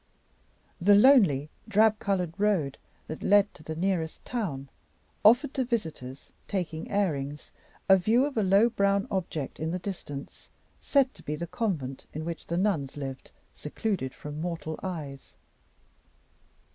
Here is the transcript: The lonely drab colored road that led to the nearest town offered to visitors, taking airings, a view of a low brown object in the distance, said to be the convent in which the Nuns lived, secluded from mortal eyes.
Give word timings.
The 0.81 0.95
lonely 0.95 1.51
drab 1.69 1.99
colored 1.99 2.33
road 2.39 2.79
that 3.05 3.21
led 3.21 3.53
to 3.53 3.61
the 3.61 3.75
nearest 3.75 4.25
town 4.25 4.67
offered 5.23 5.53
to 5.53 5.63
visitors, 5.63 6.31
taking 6.47 6.89
airings, 6.89 7.51
a 7.87 7.97
view 7.97 8.25
of 8.25 8.35
a 8.35 8.41
low 8.41 8.67
brown 8.67 9.07
object 9.11 9.59
in 9.59 9.69
the 9.69 9.77
distance, 9.77 10.49
said 10.81 11.13
to 11.13 11.21
be 11.21 11.35
the 11.35 11.45
convent 11.45 12.07
in 12.13 12.25
which 12.25 12.47
the 12.47 12.57
Nuns 12.57 12.97
lived, 12.97 13.29
secluded 13.53 14.15
from 14.15 14.41
mortal 14.41 14.79
eyes. 14.81 15.35